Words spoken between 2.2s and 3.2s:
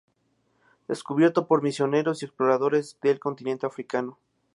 y exploradores del